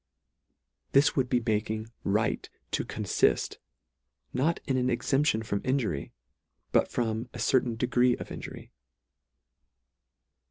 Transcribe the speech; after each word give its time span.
This 0.93 1.15
would 1.15 1.29
be 1.29 1.43
making 1.45 1.91
right 2.03 2.49
to 2.71 2.83
coniift, 2.83 3.57
not 4.33 4.59
in 4.65 4.75
an 4.75 4.89
exemption 4.89 5.43
from 5.43 5.61
injury, 5.63 6.11
but 6.71 6.87
from 6.91 7.29
a 7.35 7.39
certain 7.39 7.75
degree 7.75 8.17
of 8.17 8.31
injury. 8.31 8.71